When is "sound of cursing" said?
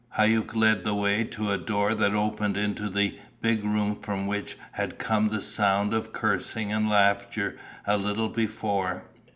5.43-6.73